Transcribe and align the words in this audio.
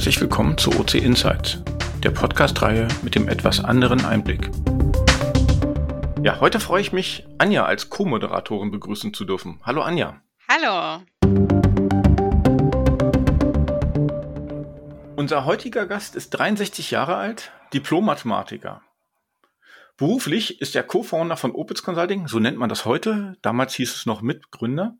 Herzlich 0.00 0.22
willkommen 0.22 0.56
zu 0.56 0.70
OC 0.80 0.94
Insights, 0.94 1.62
der 2.02 2.08
Podcast-Reihe 2.08 2.88
mit 3.02 3.14
dem 3.14 3.28
etwas 3.28 3.62
anderen 3.62 4.02
Einblick. 4.02 4.50
Ja, 6.22 6.40
heute 6.40 6.58
freue 6.58 6.80
ich 6.80 6.90
mich, 6.90 7.26
Anja 7.36 7.66
als 7.66 7.90
Co-Moderatorin 7.90 8.70
begrüßen 8.70 9.12
zu 9.12 9.26
dürfen. 9.26 9.60
Hallo 9.62 9.82
Anja. 9.82 10.22
Hallo. 10.48 11.02
Unser 15.16 15.44
heutiger 15.44 15.84
Gast 15.84 16.16
ist 16.16 16.30
63 16.30 16.90
Jahre 16.90 17.16
alt, 17.16 17.52
Diplom-Mathematiker. 17.74 18.80
Beruflich 19.98 20.62
ist 20.62 20.74
er 20.76 20.82
Co-Founder 20.82 21.36
von 21.36 21.52
Opitz 21.52 21.82
Consulting, 21.82 22.26
so 22.26 22.38
nennt 22.38 22.56
man 22.56 22.70
das 22.70 22.86
heute. 22.86 23.36
Damals 23.42 23.74
hieß 23.74 23.94
es 23.94 24.06
noch 24.06 24.22
Mitgründer 24.22 24.96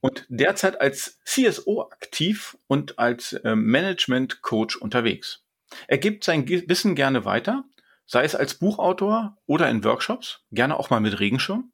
und 0.00 0.26
derzeit 0.28 0.80
als 0.80 1.18
CSO 1.24 1.88
aktiv 1.90 2.56
und 2.66 2.98
als 2.98 3.32
äh, 3.32 3.54
Management 3.54 4.42
Coach 4.42 4.76
unterwegs. 4.76 5.44
Er 5.88 5.98
gibt 5.98 6.24
sein 6.24 6.48
Wissen 6.48 6.94
gerne 6.94 7.24
weiter, 7.24 7.64
sei 8.06 8.24
es 8.24 8.34
als 8.34 8.54
Buchautor 8.54 9.36
oder 9.46 9.68
in 9.68 9.84
Workshops, 9.84 10.44
gerne 10.52 10.78
auch 10.78 10.90
mal 10.90 11.00
mit 11.00 11.18
Regenschirm. 11.18 11.72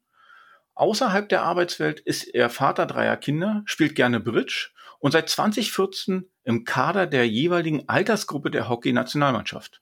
Außerhalb 0.75 1.29
der 1.29 1.43
Arbeitswelt 1.43 1.99
ist 1.99 2.23
er 2.23 2.49
Vater 2.49 2.87
dreier 2.87 3.17
Kinder, 3.17 3.61
spielt 3.65 3.93
gerne 3.95 4.19
Bridge 4.19 4.71
und 4.99 5.11
seit 5.11 5.29
2014 5.29 6.29
im 6.43 6.63
Kader 6.63 7.05
der 7.05 7.27
jeweiligen 7.27 7.87
Altersgruppe 7.87 8.49
der 8.49 8.69
Hockey-Nationalmannschaft. 8.69 9.81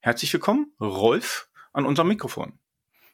Herzlich 0.00 0.32
willkommen, 0.32 0.72
Rolf, 0.80 1.48
an 1.72 1.86
unserem 1.86 2.08
Mikrofon. 2.08 2.58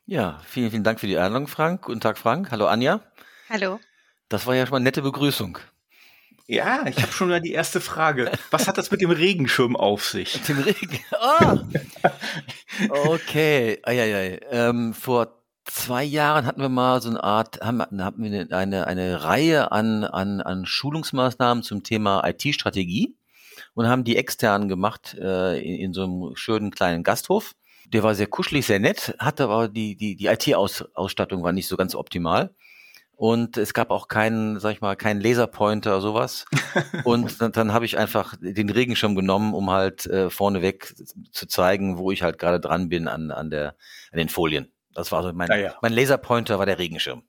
Ja, 0.04 0.40
vielen, 0.44 0.70
vielen 0.70 0.84
Dank 0.84 1.00
für 1.00 1.06
die 1.06 1.18
Einladung, 1.18 1.46
Frank. 1.48 1.82
Guten 1.82 2.00
Tag, 2.00 2.18
Frank. 2.18 2.50
Hallo, 2.50 2.66
Anja. 2.66 3.00
Hallo. 3.48 3.80
Das 4.28 4.46
war 4.46 4.54
ja 4.54 4.66
schon 4.66 4.72
mal 4.72 4.76
eine 4.78 4.84
nette 4.84 5.02
Begrüßung. 5.02 5.58
Ja, 6.48 6.86
ich 6.86 7.02
habe 7.02 7.12
schon 7.12 7.28
mal 7.28 7.40
die 7.40 7.52
erste 7.52 7.80
Frage. 7.80 8.30
Was 8.50 8.68
hat 8.68 8.78
das 8.78 8.90
mit 8.90 9.00
dem 9.00 9.10
Regenschirm 9.10 9.74
auf 9.74 10.04
sich? 10.04 10.34
Mit 10.34 10.48
dem 10.48 10.58
Regen. 10.60 11.00
Oh. 11.20 11.58
Okay. 12.90 13.80
Eieiei. 13.84 14.38
Ähm, 14.50 14.92
vor 14.92 15.42
zwei 15.64 16.04
Jahren 16.04 16.44
hatten 16.44 16.60
wir 16.60 16.68
mal 16.68 17.00
so 17.00 17.08
eine 17.08 17.24
Art, 17.24 17.60
haben, 17.62 17.80
hatten 17.80 18.22
wir 18.22 18.46
eine, 18.50 18.86
eine 18.86 19.24
Reihe 19.24 19.72
an, 19.72 20.04
an, 20.04 20.42
an 20.42 20.66
Schulungsmaßnahmen 20.66 21.64
zum 21.64 21.84
Thema 21.84 22.22
IT-Strategie 22.26 23.16
und 23.74 23.88
haben 23.88 24.04
die 24.04 24.16
extern 24.16 24.68
gemacht 24.68 25.16
äh, 25.18 25.58
in, 25.58 25.76
in 25.76 25.92
so 25.94 26.04
einem 26.04 26.36
schönen 26.36 26.70
kleinen 26.70 27.02
Gasthof. 27.02 27.54
Der 27.86 28.02
war 28.02 28.14
sehr 28.14 28.26
kuschelig, 28.26 28.66
sehr 28.66 28.78
nett, 28.78 29.14
hatte 29.18 29.44
aber 29.44 29.68
die, 29.68 29.96
die, 29.96 30.16
die 30.16 30.26
IT-Ausstattung 30.26 31.42
war 31.42 31.52
nicht 31.52 31.68
so 31.68 31.76
ganz 31.76 31.94
optimal 31.94 32.54
und 33.16 33.56
es 33.56 33.72
gab 33.72 33.90
auch 33.90 34.08
keinen, 34.08 34.60
sag 34.60 34.72
ich 34.72 34.80
mal, 34.82 34.94
keinen 34.94 35.22
Laserpointer 35.22 35.92
oder 35.92 36.00
sowas. 36.02 36.44
Und 37.04 37.40
dann, 37.40 37.50
dann 37.52 37.72
habe 37.72 37.86
ich 37.86 37.96
einfach 37.96 38.34
den 38.38 38.68
Regenschirm 38.68 39.16
genommen, 39.16 39.54
um 39.54 39.70
halt 39.70 40.04
äh, 40.04 40.28
vorneweg 40.28 40.94
zu 41.32 41.46
zeigen, 41.46 41.96
wo 41.96 42.12
ich 42.12 42.22
halt 42.22 42.38
gerade 42.38 42.60
dran 42.60 42.90
bin 42.90 43.08
an, 43.08 43.30
an, 43.30 43.48
der, 43.48 43.76
an 44.12 44.18
den 44.18 44.28
Folien. 44.28 44.70
Das 44.92 45.12
war 45.12 45.22
so 45.22 45.32
mein, 45.32 45.48
ja, 45.48 45.56
ja. 45.56 45.74
mein 45.80 45.94
Laserpointer 45.94 46.58
war 46.58 46.66
der 46.66 46.78
Regenschirm. 46.78 47.22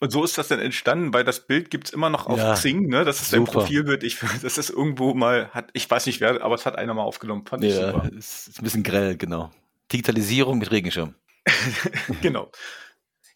Und 0.00 0.10
so 0.10 0.24
ist 0.24 0.36
das 0.36 0.48
dann 0.48 0.58
entstanden, 0.58 1.14
weil 1.14 1.22
das 1.22 1.46
Bild 1.46 1.70
gibt's 1.70 1.90
immer 1.90 2.10
noch 2.10 2.26
auf 2.26 2.36
ja, 2.36 2.54
Xing, 2.54 2.88
ne? 2.88 3.04
Das 3.04 3.22
ist 3.22 3.30
super. 3.30 3.42
ein 3.42 3.44
Profilbild. 3.52 4.02
Ich, 4.02 4.18
das 4.42 4.58
ist 4.58 4.70
irgendwo 4.70 5.14
mal, 5.14 5.50
hat, 5.50 5.70
ich 5.74 5.88
weiß 5.88 6.06
nicht 6.06 6.20
wer, 6.20 6.42
aber 6.42 6.56
es 6.56 6.66
hat 6.66 6.76
einer 6.76 6.94
mal 6.94 7.04
aufgenommen. 7.04 7.46
Fand 7.46 7.62
ich 7.62 7.76
ja, 7.76 7.92
super. 7.92 8.10
Ist, 8.12 8.48
ist 8.48 8.58
ein 8.60 8.64
bisschen 8.64 8.82
grell, 8.82 9.16
genau. 9.16 9.52
Digitalisierung 9.92 10.58
mit 10.58 10.72
Regenschirm. 10.72 11.14
genau. 12.20 12.50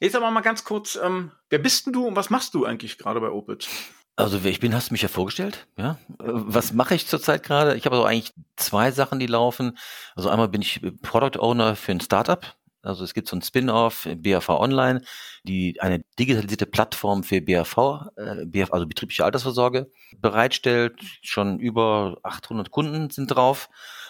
Jetzt 0.00 0.16
aber 0.16 0.30
mal 0.30 0.40
ganz 0.40 0.64
kurz, 0.64 0.98
ähm, 1.02 1.32
wer 1.48 1.58
bist 1.58 1.86
denn 1.86 1.92
du 1.92 2.06
und 2.06 2.16
was 2.16 2.30
machst 2.30 2.54
du 2.54 2.64
eigentlich 2.64 2.98
gerade 2.98 3.20
bei 3.20 3.30
Opit? 3.30 3.68
Also 4.16 4.42
wer 4.42 4.50
ich 4.50 4.60
bin, 4.60 4.74
hast 4.74 4.88
du 4.88 4.94
mich 4.94 5.02
ja 5.02 5.08
vorgestellt. 5.08 5.66
Ja, 5.76 5.98
äh, 6.18 6.24
was 6.24 6.72
mache 6.72 6.94
ich 6.94 7.06
zurzeit 7.06 7.42
gerade? 7.42 7.76
Ich 7.76 7.84
habe 7.84 7.96
also 7.96 8.06
eigentlich 8.06 8.32
zwei 8.56 8.90
Sachen, 8.90 9.18
die 9.18 9.26
laufen. 9.26 9.76
Also 10.14 10.30
einmal 10.30 10.48
bin 10.48 10.62
ich 10.62 10.80
Product 11.02 11.38
Owner 11.38 11.76
für 11.76 11.92
ein 11.92 12.00
Startup. 12.00 12.44
Also 12.82 13.04
es 13.04 13.14
gibt 13.14 13.28
so 13.28 13.36
ein 13.36 13.42
Spin-off 13.42 14.08
BAV 14.16 14.48
Online, 14.48 15.02
die 15.42 15.80
eine 15.80 16.04
digitalisierte 16.18 16.66
Plattform 16.66 17.24
für 17.24 17.40
BAV, 17.40 17.76
äh, 18.16 18.46
BAV, 18.46 18.72
also 18.72 18.86
betriebliche 18.86 19.24
Altersvorsorge, 19.24 19.90
bereitstellt. 20.18 21.00
Schon 21.20 21.58
über 21.58 22.16
800 22.22 22.70
Kunden 22.70 23.10
sind 23.10 23.26
drauf 23.26 23.68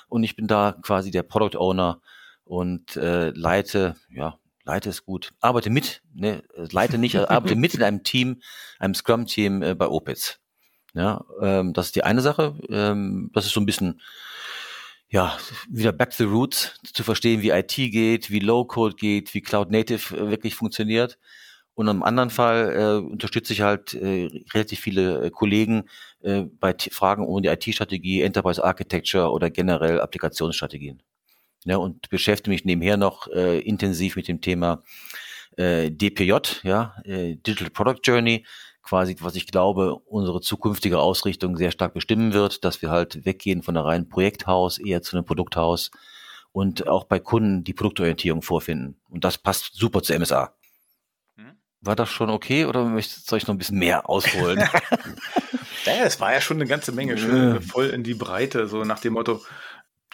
und 0.09 0.25
ich 0.25 0.37
bin 0.37 0.47
da 0.47 0.77
quasi 0.83 1.10
der 1.10 1.22
Product 1.22 1.59
Owner 1.59 2.00
und 2.44 2.97
äh, 2.97 3.31
leite 3.31 3.97
ja 4.10 4.39
leite 4.66 4.91
es 4.91 5.04
gut, 5.04 5.32
arbeite 5.41 5.71
mit, 5.71 6.03
ne, 6.12 6.43
leite 6.54 6.99
nicht, 6.99 7.16
arbeite 7.16 7.54
mit 7.54 7.75
in 7.75 7.82
einem 7.82 8.03
Team, 8.03 8.43
einem 8.78 8.94
Scrum-Team 8.94 9.62
äh, 9.62 9.75
bei 9.75 9.88
Opitz. 9.88 10.41
Ja, 10.93 11.25
ähm, 11.41 11.72
das 11.72 11.87
ist 11.87 11.97
die 11.97 12.04
eine 12.04 12.21
Sache. 12.21 12.59
Ähm, 12.69 13.31
das 13.32 13.47
ist 13.47 13.53
so 13.53 13.60
ein 13.60 13.66
bisschen, 13.66 14.00
ja, 15.09 15.37
wieder 15.71 15.93
back 15.93 16.10
to 16.10 16.16
the 16.19 16.25
roots, 16.25 16.78
zu 16.93 17.04
verstehen, 17.04 17.43
wie 17.43 17.50
IT 17.50 17.75
geht, 17.77 18.31
wie 18.31 18.41
Low-Code 18.41 18.97
geht, 18.97 19.34
wie 19.34 19.43
Cloud 19.43 19.71
Native 19.71 20.16
äh, 20.16 20.31
wirklich 20.31 20.54
funktioniert. 20.54 21.19
Und 21.75 21.88
im 21.88 22.03
anderen 22.03 22.31
Fall 22.31 22.72
äh, 22.75 23.06
unterstütze 23.06 23.53
ich 23.53 23.60
halt 23.60 23.94
äh, 23.94 24.28
relativ 24.54 24.81
viele 24.81 25.27
äh, 25.27 25.31
Kollegen 25.31 25.84
äh, 26.22 26.44
bei 26.44 26.72
T 26.72 26.91
Fragen 26.91 27.27
um 27.27 27.43
die 27.43 27.50
IT-Strategie, 27.50 28.22
Enterprise 28.22 28.65
Architecture 28.65 29.31
oder 29.31 29.50
generell 29.50 30.00
Applikationsstrategien 30.00 31.03
ja, 31.66 31.77
und 31.77 32.09
beschäftige 32.09 32.50
mich 32.50 32.65
nebenher 32.65 32.97
noch 32.97 33.27
äh, 33.28 33.59
intensiv 33.59 34.16
mit 34.16 34.28
dem 34.28 34.41
Thema 34.41 34.82
äh, 35.56 35.91
DPJ, 35.91 36.32
ja, 36.62 36.94
äh, 37.04 37.34
Digital 37.34 37.71
Product 37.71 38.00
Journey, 38.04 38.47
quasi, 38.82 39.16
was 39.21 39.34
ich 39.34 39.49
glaube, 39.49 39.97
unsere 40.06 40.41
zukünftige 40.41 41.00
Ausrichtung 41.00 41.56
sehr 41.56 41.72
stark 41.72 41.93
bestimmen 41.93 42.32
wird, 42.32 42.65
dass 42.65 42.82
wir 42.82 42.91
halt 42.91 43.25
weggehen 43.27 43.62
von 43.62 43.75
der 43.75 43.84
reinen 43.84 44.09
Projekthaus 44.09 44.78
eher 44.78 45.03
zu 45.03 45.16
einem 45.16 45.25
Produkthaus 45.25 45.91
und 46.53 46.87
auch 46.87 47.04
bei 47.04 47.19
Kunden 47.19 47.65
die 47.65 47.75
Produktorientierung 47.75 48.43
vorfinden. 48.43 48.97
Und 49.10 49.25
das 49.25 49.37
passt 49.37 49.75
super 49.75 50.03
zu 50.03 50.16
MSA. 50.16 50.54
Hm? 51.34 51.56
War 51.81 51.97
das 51.97 52.10
schon 52.10 52.31
okay 52.31 52.65
oder 52.65 52.84
möchtest, 52.84 53.27
soll 53.27 53.38
ich 53.38 53.47
noch 53.48 53.54
ein 53.54 53.59
bisschen 53.59 53.78
mehr 53.78 54.09
ausholen? 54.09 54.59
ja, 55.84 56.04
es 56.04 56.21
war 56.21 56.33
ja 56.33 56.41
schon 56.41 56.59
eine 56.59 56.66
ganze 56.66 56.93
Menge, 56.93 57.19
schön 57.19 57.60
voll 57.60 57.87
in 57.87 58.04
die 58.04 58.15
Breite, 58.15 58.69
so 58.69 58.84
nach 58.84 59.00
dem 59.00 59.15
Motto, 59.15 59.43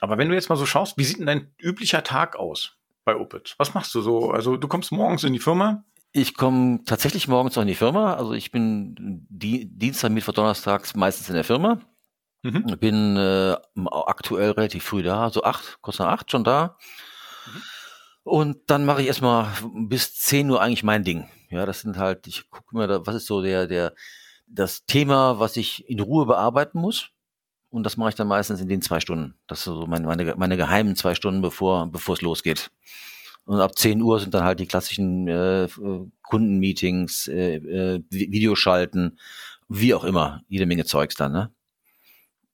aber 0.02 0.18
wenn 0.18 0.28
du 0.28 0.34
jetzt 0.34 0.48
mal 0.48 0.56
so 0.56 0.66
schaust, 0.66 0.98
wie 0.98 1.04
sieht 1.04 1.20
denn 1.20 1.26
dein 1.26 1.54
üblicher 1.60 2.02
Tag 2.02 2.34
aus 2.34 2.76
bei 3.04 3.14
Opit? 3.14 3.54
Was 3.58 3.72
machst 3.72 3.94
du 3.94 4.00
so? 4.00 4.32
Also 4.32 4.56
du 4.56 4.66
kommst 4.66 4.90
morgens 4.90 5.22
in 5.22 5.32
die 5.32 5.38
Firma? 5.38 5.84
Ich 6.10 6.34
komme 6.34 6.80
tatsächlich 6.84 7.28
morgens 7.28 7.54
noch 7.54 7.62
in 7.62 7.68
die 7.68 7.76
Firma. 7.76 8.14
Also 8.14 8.32
ich 8.32 8.50
bin 8.50 8.96
die, 9.30 9.64
Dienstag, 9.66 10.10
Mittwoch, 10.10 10.32
Donnerstags 10.32 10.96
meistens 10.96 11.28
in 11.28 11.36
der 11.36 11.44
Firma. 11.44 11.80
Mhm. 12.42 12.76
Bin 12.80 13.16
äh, 13.16 13.54
aktuell 13.86 14.50
relativ 14.50 14.82
früh 14.82 15.04
da, 15.04 15.30
so 15.30 15.44
acht, 15.44 15.78
kurz 15.82 16.00
nach 16.00 16.08
acht 16.08 16.32
schon 16.32 16.42
da. 16.42 16.76
Mhm. 17.46 17.62
Und 18.24 18.58
dann 18.70 18.84
mache 18.84 19.02
ich 19.02 19.06
erstmal 19.06 19.52
bis 19.72 20.16
zehn 20.16 20.50
Uhr 20.50 20.60
eigentlich 20.60 20.82
mein 20.82 21.04
Ding. 21.04 21.28
Ja, 21.48 21.64
das 21.64 21.82
sind 21.82 21.96
halt, 21.96 22.26
ich 22.26 22.50
gucke 22.50 22.76
mir 22.76 22.88
da, 22.88 23.06
was 23.06 23.14
ist 23.14 23.26
so 23.26 23.40
der, 23.40 23.69
der, 23.69 23.94
das 24.48 24.84
Thema, 24.84 25.38
was 25.38 25.56
ich 25.56 25.88
in 25.88 26.00
Ruhe 26.00 26.26
bearbeiten 26.26 26.80
muss. 26.80 27.11
Und 27.72 27.84
das 27.84 27.96
mache 27.96 28.10
ich 28.10 28.14
dann 28.14 28.28
meistens 28.28 28.60
in 28.60 28.68
den 28.68 28.82
zwei 28.82 29.00
Stunden. 29.00 29.34
Das 29.46 29.60
ist 29.60 29.64
so 29.64 29.86
meine, 29.86 30.06
meine, 30.06 30.34
meine 30.36 30.58
geheimen 30.58 30.94
zwei 30.94 31.14
Stunden, 31.14 31.40
bevor, 31.40 31.86
bevor 31.86 32.14
es 32.14 32.20
losgeht. 32.20 32.70
Und 33.46 33.60
ab 33.60 33.78
10 33.78 34.02
Uhr 34.02 34.20
sind 34.20 34.34
dann 34.34 34.44
halt 34.44 34.60
die 34.60 34.66
klassischen 34.66 35.26
äh, 35.26 35.68
Kundenmeetings, 36.22 37.28
äh, 37.28 37.56
äh, 37.56 38.02
Videoschalten, 38.10 39.18
wie 39.70 39.94
auch 39.94 40.04
immer, 40.04 40.42
jede 40.48 40.66
Menge 40.66 40.84
Zeugs 40.84 41.14
dann, 41.14 41.32
ne? 41.32 41.50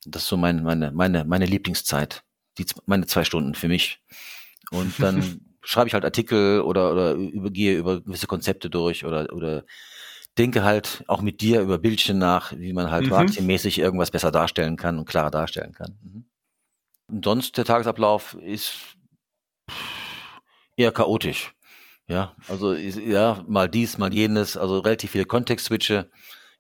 Das 0.07 0.23
ist 0.23 0.29
so 0.29 0.37
meine, 0.37 0.63
meine, 0.63 0.93
meine, 0.93 1.25
meine 1.25 1.47
Lieblingszeit. 1.47 2.23
Die, 2.57 2.67
meine 2.87 3.07
zwei 3.07 3.25
Stunden 3.25 3.57
für 3.57 3.67
mich. 3.67 4.01
Und 4.71 5.01
dann 5.01 5.41
schreibe 5.63 5.89
ich 5.89 5.95
halt 5.95 6.05
Artikel 6.05 6.61
oder, 6.61 6.93
oder 6.93 7.15
übergehe 7.15 7.77
über 7.77 8.01
gewisse 8.01 8.29
Konzepte 8.29 8.71
durch 8.71 9.05
oder, 9.05 9.33
oder 9.33 9.65
denke 10.39 10.65
halt 10.65 11.05
auch 11.07 11.21
mit 11.21 11.41
dir 11.41 11.61
über 11.61 11.79
Bildchen 11.79 12.19
nach, 12.19 12.53
wie 12.57 12.73
man 12.73 12.91
halt 12.91 13.05
mhm. 13.05 13.11
marketingmäßig 13.11 13.79
irgendwas 13.79 14.11
besser 14.11 14.31
darstellen 14.31 14.77
kann 14.77 14.99
und 14.99 15.09
klarer 15.09 15.31
darstellen 15.31 15.73
kann. 15.73 15.99
Mhm. 16.03 16.25
Und 17.11 17.25
sonst 17.25 17.57
der 17.57 17.65
Tagesablauf 17.65 18.35
ist 18.35 18.97
eher 20.77 20.93
chaotisch. 20.93 21.55
Ja, 22.07 22.35
also 22.49 22.73
ja, 22.73 23.45
mal 23.47 23.69
dies, 23.69 23.99
mal 23.99 24.13
jenes, 24.15 24.57
also 24.57 24.79
relativ 24.79 25.11
viele 25.11 25.27
Kontextswitche. 25.27 26.11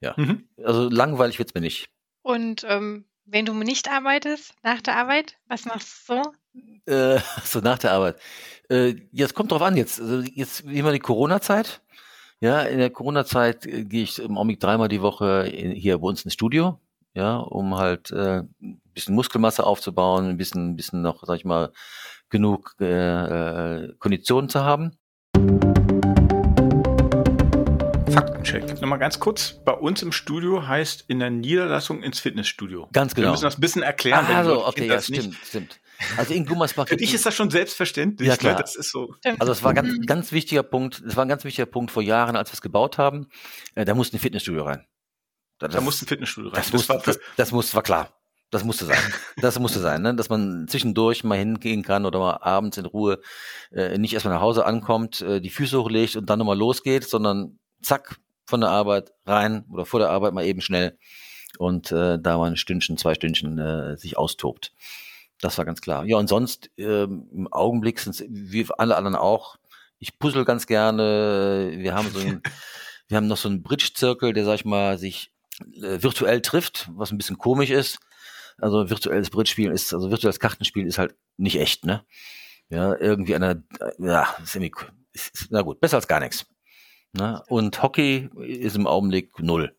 Ja, 0.01 0.15
mhm. 0.17 0.49
also 0.63 0.89
langweilig 0.91 1.39
wird's 1.39 1.55
mir 1.55 1.63
nicht. 1.63 1.89
Und 2.23 2.65
ähm, 2.69 3.07
wenn 3.25 3.47
du 3.47 3.55
nicht 3.55 3.91
arbeitest, 3.91 4.55
nach 4.63 4.81
der 4.83 4.97
Arbeit, 4.97 5.37
was 5.47 5.65
machst 5.65 6.09
du 6.09 6.23
so? 6.23 6.93
Äh, 6.93 7.21
so 7.45 7.61
nach 7.61 7.79
der 7.79 7.93
Arbeit. 7.93 8.21
Äh, 8.71 8.97
jetzt 9.13 9.35
kommt 9.35 9.53
drauf 9.53 9.63
an, 9.63 9.77
jetzt, 9.77 10.01
also 10.01 10.21
jetzt 10.21 10.61
immer 10.61 10.93
die 10.93 10.99
Corona-Zeit. 10.99 11.81
Ja, 12.41 12.63
in 12.63 12.79
der 12.79 12.91
Corona-Zeit 12.91 13.67
äh, 13.67 13.85
gehe 13.85 14.05
ich 14.05 14.21
im 14.21 14.37
Augenblick 14.39 14.61
dreimal 14.61 14.89
die 14.89 15.03
Woche 15.03 15.49
in, 15.49 15.73
hier 15.73 15.99
bei 15.99 16.07
uns 16.07 16.25
ins 16.25 16.35
Studio, 16.35 16.79
ja, 17.15 17.37
um 17.37 17.77
halt 17.77 18.13
äh, 18.13 18.43
ein 18.63 18.81
bisschen 18.95 19.17
Muskelmasse 19.17 19.65
aufzubauen, 19.65 20.29
ein 20.29 20.37
bisschen, 20.37 20.71
ein 20.71 20.77
bisschen 20.77 21.03
noch, 21.03 21.25
sag 21.27 21.37
ich 21.37 21.45
mal, 21.45 21.73
genug 22.31 22.75
äh, 22.81 22.85
äh 22.85 23.93
Konditionen 23.99 24.49
zu 24.49 24.63
haben. 24.63 24.93
Faktencheck. 28.09 28.81
Nochmal 28.81 29.01
ganz 29.01 29.19
kurz. 29.19 29.61
Bei 29.65 29.73
uns 29.73 30.03
im 30.03 30.13
Studio 30.13 30.67
heißt 30.67 31.07
in 31.09 31.19
der 31.19 31.31
Niederlassung 31.31 32.05
ins 32.05 32.21
Fitnessstudio. 32.21 32.89
Ganz 32.93 33.17
genau. 33.17 33.29
Wir 33.29 33.31
müssen 33.33 33.45
das 33.45 33.59
ein 33.59 33.61
bisschen 33.61 33.83
erklären. 33.83 34.25
Ah, 34.25 34.29
wenn 34.29 34.37
die 34.39 34.45
so, 34.45 34.55
Leute 34.55 34.67
okay, 34.69 34.87
ja, 34.87 34.95
das 34.95 35.09
nicht. 35.09 35.23
stimmt, 35.23 35.37
stimmt. 35.45 35.81
Also 36.17 36.35
in 36.35 36.47
Gummersbach 36.47 36.89
Für 36.89 36.97
dich 36.97 37.13
ist 37.15 37.27
das 37.27 37.35
schon 37.35 37.51
selbstverständlich. 37.51 38.29
Ja, 38.29 38.35
ne? 38.35 38.39
klar. 38.39 38.57
Das 38.57 38.77
ist 38.77 38.91
so. 38.91 39.15
Also 39.39 39.53
es 39.53 39.63
war 39.63 39.75
ganz, 39.75 40.07
ganz 40.07 40.33
wichtiger 40.33 40.63
Punkt, 40.63 41.03
es 41.07 41.17
war 41.17 41.25
ein 41.25 41.29
ganz 41.29 41.45
wichtiger 41.45 41.67
Punkt 41.67 41.91
vor 41.91 42.03
Jahren, 42.03 42.37
als 42.37 42.51
wir 42.51 42.55
es 42.55 42.61
gebaut 42.61 42.99
haben. 42.99 43.29
Äh, 43.75 43.85
da 43.85 43.95
musste 43.95 44.17
ein 44.17 44.21
Fitnessstudio 44.21 44.63
rein. 44.63 44.87
Das, 45.59 45.73
Da 45.73 45.81
muss 45.81 46.01
ein 46.01 46.07
Fitnessstudio 46.07 46.51
rein. 46.51 46.63
das, 46.63 46.73
muss, 46.73 46.89
war 46.89 46.99
das, 46.99 47.19
das 47.37 47.53
muss, 47.53 47.75
war 47.75 47.83
klar. 47.83 48.13
Das 48.51 48.65
musste 48.65 48.87
sein. 48.87 48.99
Das 49.41 49.59
musste 49.59 49.79
sein, 49.81 50.03
ne? 50.03 50.15
dass 50.15 50.31
man 50.31 50.67
zwischendurch 50.69 51.23
mal 51.23 51.39
hingehen 51.39 51.83
kann 51.83 52.07
oder 52.07 52.19
mal 52.19 52.39
abends 52.39 52.77
in 52.77 52.87
Ruhe 52.87 53.21
äh, 53.71 53.99
nicht 53.99 54.15
erstmal 54.15 54.35
nach 54.35 54.41
Hause 54.41 54.67
ankommt, 54.67 55.21
äh, 55.21 55.41
die 55.41 55.51
Füße 55.51 55.79
hochlegt 55.79 56.17
und 56.17 56.29
dann 56.31 56.39
nochmal 56.39 56.59
losgeht, 56.59 57.09
sondern 57.09 57.59
zack, 57.83 58.17
von 58.49 58.61
der 58.63 58.71
Arbeit 58.71 59.13
rein 59.27 59.67
oder 59.71 59.85
vor 59.85 60.01
der 60.01 60.09
Arbeit 60.09 60.33
mal 60.33 60.45
eben 60.45 60.63
schnell 60.63 60.97
und 61.59 61.93
äh, 61.93 62.19
da 62.19 62.39
mal 62.39 62.51
ein 62.51 62.57
Stündchen, 62.57 62.97
zwei 62.97 63.15
Stündchen 63.15 63.59
äh, 63.59 63.97
sich 63.97 64.17
austobt. 64.17 64.73
Das 65.41 65.59
war 65.59 65.65
ganz 65.65 65.81
klar. 65.81 66.05
Ja, 66.05 66.17
und 66.17 66.29
sonst 66.29 66.71
ähm, 66.77 67.29
im 67.33 67.53
Augenblick 67.53 68.01
sind 68.01 68.25
wie 68.29 68.67
alle 68.77 68.97
anderen 68.97 69.17
auch. 69.17 69.57
Ich 69.99 70.19
puzzle 70.19 70.45
ganz 70.45 70.67
gerne. 70.67 71.73
Wir 71.77 71.95
haben 71.95 72.11
so 72.11 72.21
ein, 72.21 72.43
wir 73.09 73.17
haben 73.17 73.27
noch 73.27 73.37
so 73.37 73.49
einen 73.49 73.63
Bridge-Zirkel, 73.63 74.33
der, 74.33 74.45
sag 74.45 74.55
ich 74.57 74.65
mal, 74.65 74.99
sich 74.99 75.33
äh, 75.61 76.03
virtuell 76.03 76.41
trifft, 76.41 76.91
was 76.95 77.13
ein 77.13 77.19
bisschen 77.19 77.39
komisch 77.39 77.71
ist. 77.71 77.99
Also 78.59 78.91
virtuelles 78.91 79.31
Bridge-Spielen 79.31 79.73
ist, 79.73 79.95
also 79.95 80.11
virtuelles 80.11 80.41
Kartenspielen 80.41 80.89
ist 80.89 80.99
halt 80.99 81.15
nicht 81.37 81.61
echt, 81.61 81.85
ne? 81.85 82.05
Ja, 82.71 82.97
irgendwie 82.99 83.35
eine, 83.35 83.65
äh, 83.81 83.93
ja, 83.99 84.29
ist 84.43 84.57
irgendwie, 84.57 84.73
ist, 85.13 85.35
ist, 85.35 85.47
na 85.51 85.63
gut, 85.63 85.81
besser 85.81 85.97
als 85.97 86.09
gar 86.09 86.21
nichts. 86.21 86.47
Ne? 87.13 87.43
Und 87.49 87.83
Hockey 87.83 88.29
ist 88.43 88.77
im 88.77 88.87
Augenblick 88.87 89.39
null. 89.39 89.75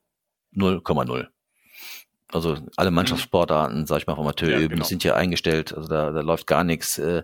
0,0. 0.55 1.27
Also 2.31 2.57
alle 2.75 2.91
Mannschaftssportarten, 2.91 3.85
sag 3.87 3.97
ich 3.99 4.07
mal, 4.07 4.13
auf 4.13 4.19
Amateurüben, 4.19 4.61
Ja, 4.61 4.67
genau. 4.67 4.85
sind 4.85 5.03
ja 5.03 5.15
eingestellt. 5.15 5.73
Also 5.73 5.89
da, 5.89 6.11
da 6.11 6.21
läuft 6.21 6.45
gar 6.47 6.63
nichts. 6.63 6.97
Äh, 6.99 7.23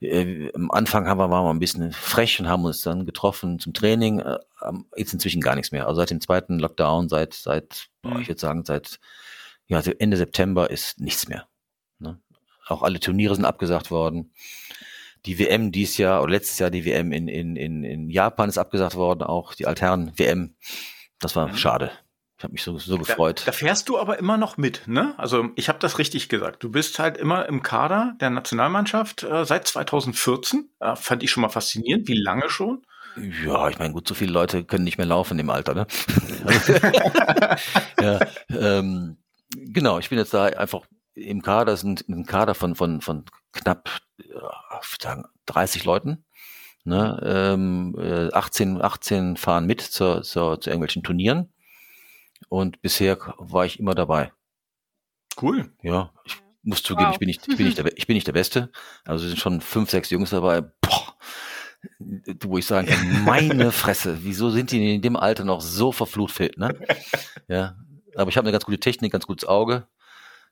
äh, 0.00 0.50
am 0.54 0.70
Anfang 0.70 1.06
haben 1.08 1.18
wir, 1.18 1.30
waren 1.30 1.44
wir 1.44 1.50
ein 1.50 1.58
bisschen 1.58 1.92
frech 1.92 2.38
und 2.40 2.48
haben 2.48 2.64
uns 2.64 2.82
dann 2.82 3.04
getroffen 3.06 3.58
zum 3.58 3.72
Training. 3.74 4.20
Äh, 4.20 4.38
jetzt 4.96 5.12
inzwischen 5.12 5.40
gar 5.40 5.54
nichts 5.56 5.72
mehr. 5.72 5.86
Also 5.88 6.00
seit 6.00 6.10
dem 6.10 6.20
zweiten 6.20 6.58
Lockdown, 6.58 7.08
seit, 7.08 7.34
seit, 7.34 7.86
boah, 8.02 8.14
Mhm. 8.14 8.20
ich 8.22 8.28
würde 8.28 8.40
sagen, 8.40 8.64
seit 8.64 8.98
ja, 9.66 9.76
also 9.78 9.92
Ende 9.98 10.16
September 10.16 10.70
ist 10.70 11.00
nichts 11.00 11.28
mehr. 11.28 11.46
Ne? 11.98 12.20
Auch 12.66 12.82
alle 12.82 13.00
Turniere 13.00 13.34
sind 13.34 13.44
abgesagt 13.44 13.90
worden. 13.90 14.32
Die 15.24 15.38
WM 15.38 15.70
dies 15.72 15.98
Jahr 15.98 16.20
oder 16.22 16.32
letztes 16.32 16.58
Jahr 16.58 16.70
die 16.70 16.84
WM 16.84 17.12
in, 17.12 17.28
in, 17.28 17.54
in, 17.56 17.84
in 17.84 18.10
Japan 18.10 18.48
ist 18.48 18.58
abgesagt 18.58 18.96
worden, 18.96 19.22
auch 19.22 19.54
die 19.54 19.66
Altherren-WM. 19.66 20.54
Das 21.20 21.36
war 21.36 21.48
Mhm. 21.48 21.56
schade. 21.56 21.92
Ich 22.42 22.44
habe 22.44 22.54
mich 22.54 22.64
so, 22.64 22.76
so 22.76 22.96
Da, 22.96 22.98
gefreut. 22.98 23.44
da 23.46 23.52
fährst 23.52 23.88
du 23.88 24.00
aber 24.00 24.18
immer 24.18 24.36
noch 24.36 24.56
mit, 24.56 24.88
ne? 24.88 25.14
Also 25.16 25.50
ich 25.54 25.68
habe 25.68 25.78
das 25.78 26.00
richtig 26.00 26.28
gesagt. 26.28 26.64
Du 26.64 26.72
bist 26.72 26.98
halt 26.98 27.16
immer 27.16 27.46
im 27.46 27.62
Kader 27.62 28.16
der 28.20 28.30
Nationalmannschaft 28.30 29.22
äh, 29.22 29.44
seit 29.44 29.68
2014. 29.68 30.68
Äh, 30.80 30.96
fand 30.96 31.22
ich 31.22 31.30
schon 31.30 31.42
mal 31.42 31.50
faszinierend. 31.50 32.08
Wie 32.08 32.20
lange 32.20 32.50
schon? 32.50 32.82
Ja, 33.44 33.68
ich 33.68 33.78
meine, 33.78 33.92
gut, 33.92 34.08
so 34.08 34.14
viele 34.14 34.32
Leute 34.32 34.64
können 34.64 34.82
nicht 34.82 34.98
mehr 34.98 35.06
laufen 35.06 35.38
im 35.38 35.50
Alter, 35.50 35.74
ne? 35.74 35.86
ja, 38.00 38.18
ähm, 38.50 39.18
genau, 39.52 40.00
ich 40.00 40.08
bin 40.08 40.18
jetzt 40.18 40.34
da 40.34 40.46
einfach 40.46 40.80
im 41.14 41.42
Kader, 41.42 41.74
ist 41.74 41.84
ein, 41.84 42.26
Kader 42.26 42.56
von, 42.56 42.74
von, 42.74 43.02
von 43.02 43.24
knapp 43.52 43.88
würd 44.18 45.00
sagen, 45.00 45.26
30 45.46 45.84
Leuten. 45.84 46.24
Ne? 46.84 47.20
Ähm, 47.24 47.94
äh, 47.96 48.32
18, 48.32 48.82
18 48.82 49.36
fahren 49.36 49.66
mit 49.66 49.80
zur, 49.80 50.22
zur, 50.22 50.60
zu 50.60 50.70
irgendwelchen 50.70 51.04
Turnieren. 51.04 51.51
Und 52.48 52.82
bisher 52.82 53.18
war 53.38 53.64
ich 53.66 53.78
immer 53.80 53.94
dabei. 53.94 54.32
Cool. 55.40 55.72
Ja, 55.82 56.12
ich 56.24 56.36
muss 56.62 56.82
zugeben, 56.82 57.06
Wow. 57.06 57.14
ich 57.14 57.18
bin 57.18 57.26
nicht, 57.26 57.48
ich 57.48 57.56
bin 57.56 57.66
nicht 57.66 57.78
der, 57.78 57.96
ich 57.96 58.06
bin 58.06 58.14
nicht 58.14 58.26
der 58.26 58.32
Beste. 58.32 58.70
Also 59.04 59.24
es 59.24 59.30
sind 59.30 59.40
schon 59.40 59.60
fünf, 59.60 59.90
sechs 59.90 60.10
Jungs 60.10 60.30
dabei. 60.30 60.60
Boah, 60.60 61.16
wo 62.44 62.58
ich 62.58 62.66
sagen 62.66 62.86
kann, 62.88 63.24
meine 63.24 63.72
Fresse, 63.72 64.18
wieso 64.22 64.50
sind 64.50 64.70
die 64.70 64.94
in 64.96 65.02
dem 65.02 65.16
Alter 65.16 65.44
noch 65.44 65.60
so 65.60 65.90
verflucht 65.92 66.34
fit, 66.34 66.58
ne? 66.58 66.78
Ja, 67.48 67.76
aber 68.14 68.28
ich 68.30 68.36
habe 68.36 68.44
eine 68.46 68.52
ganz 68.52 68.64
gute 68.64 68.78
Technik, 68.78 69.12
ganz 69.12 69.26
gutes 69.26 69.48
Auge. 69.48 69.88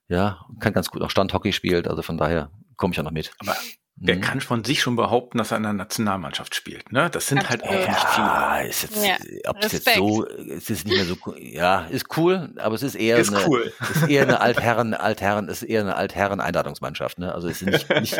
Ja, 0.08 0.44
kann 0.58 0.72
ganz 0.72 0.90
gut 0.90 1.02
auch 1.02 1.10
Standhockey 1.10 1.52
spielt, 1.52 1.86
also 1.86 2.02
von 2.02 2.16
daher 2.16 2.50
komme 2.76 2.92
ich 2.92 2.98
auch 2.98 3.04
noch 3.04 3.12
mit. 3.12 3.32
Aber 3.38 3.54
der 4.02 4.16
Mhm. 4.16 4.20
kann 4.22 4.40
von 4.40 4.64
sich 4.64 4.80
schon 4.80 4.96
behaupten, 4.96 5.36
dass 5.38 5.50
er 5.50 5.58
in 5.58 5.62
der 5.62 5.74
Nationalmannschaft 5.74 6.54
spielt, 6.54 6.90
ne? 6.90 7.10
Das 7.10 7.26
sind 7.28 7.48
halt 7.50 7.62
auch 7.62 7.68
Absolut. 7.68 7.88
nicht 7.88 8.08
viele. 8.08 8.26
Ja, 8.26 8.58
ist 8.60 8.82
jetzt, 8.82 9.04
Ja, 9.06 9.50
ob 9.50 9.56
es 9.62 9.72
jetzt 9.72 9.94
so, 9.94 10.26
es 10.26 10.70
ist 10.70 10.86
nicht 10.86 10.96
mehr 10.96 11.04
so, 11.04 11.16
cool. 11.26 11.36
ja, 11.38 11.80
ist 11.86 12.16
cool, 12.16 12.54
aber 12.56 12.74
es 12.74 12.82
ist 12.82 12.94
eher 12.94 13.18
Ist 13.18 13.32
eine, 13.34 13.46
cool. 13.46 13.72
ist 13.94 14.08
eher 14.08 14.22
eine 14.22 14.40
Altherren, 14.40 14.94
Altherren, 14.94 15.48
ist 15.48 15.62
eher 15.62 15.82
eine 15.82 15.96
Altherren-Einladungsmannschaft, 15.96 17.18
ne? 17.18 17.34
Also 17.34 17.48
es 17.48 17.60
ist 17.62 17.68
nicht, 17.68 17.88
nicht 18.00 18.16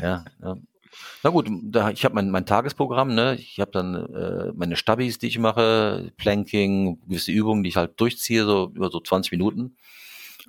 ja, 0.00 0.24
ja. 0.42 0.56
Na 1.24 1.30
gut, 1.30 1.48
da, 1.62 1.88
ich 1.90 2.04
habe 2.04 2.14
mein, 2.16 2.30
mein 2.30 2.44
Tagesprogramm, 2.44 3.14
ne? 3.14 3.36
Ich 3.36 3.58
habe 3.58 3.70
dann 3.70 3.94
äh, 3.94 4.52
meine 4.54 4.76
Stabis, 4.76 5.18
die 5.18 5.28
ich 5.28 5.38
mache, 5.38 6.12
Planking, 6.18 7.00
gewisse 7.08 7.32
Übungen, 7.32 7.62
die 7.62 7.70
ich 7.70 7.76
halt 7.76 7.98
durchziehe, 7.98 8.44
so 8.44 8.70
über 8.74 8.90
so 8.90 9.00
20 9.00 9.32
Minuten. 9.32 9.76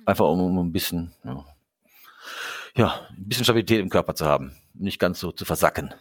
Einfach 0.04 0.26
um, 0.26 0.40
um 0.58 0.58
ein 0.68 0.72
bisschen, 0.72 1.12
ja, 1.24 1.44
ja, 2.76 3.00
ein 3.16 3.28
bisschen 3.28 3.44
Stabilität 3.44 3.80
im 3.80 3.88
Körper 3.88 4.14
zu 4.14 4.26
haben, 4.26 4.52
nicht 4.74 4.98
ganz 4.98 5.20
so 5.20 5.32
zu 5.32 5.44
versacken. 5.44 5.94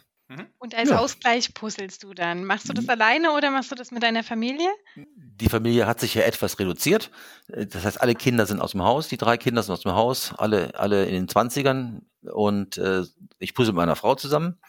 Und 0.57 0.73
als 0.73 0.89
Ja. 0.89 0.97
Ausgleich 0.97 1.53
puzzelst 1.53 2.03
du 2.03 2.13
dann. 2.13 2.45
Machst 2.45 2.67
du 2.67 2.73
das 2.73 2.89
alleine 2.89 3.33
oder 3.33 3.51
machst 3.51 3.69
du 3.71 3.75
das 3.75 3.91
mit 3.91 4.01
deiner 4.01 4.23
Familie? 4.23 4.67
Die 4.95 5.49
Familie 5.49 5.85
hat 5.85 5.99
sich 5.99 6.15
ja 6.15 6.23
etwas 6.23 6.57
reduziert. 6.57 7.11
Äh, 7.49 7.67
Das 7.67 7.85
heißt, 7.85 8.01
alle 8.01 8.15
Kinder 8.15 8.45
sind 8.47 8.59
aus 8.59 8.71
dem 8.71 8.81
Haus, 8.83 9.07
die 9.09 9.17
drei 9.17 9.37
Kinder 9.37 9.61
sind 9.61 9.73
aus 9.73 9.81
dem 9.81 9.91
Haus, 9.91 10.33
alle, 10.37 10.73
alle 10.79 11.05
in 11.05 11.13
den 11.13 11.27
Zwanzigern 11.27 12.03
und 12.21 12.77
äh, 12.77 13.03
ich 13.37 13.53
puzzle 13.53 13.73
mit 13.73 13.77
meiner 13.77 13.95
Frau 13.95 14.15
zusammen. 14.15 14.59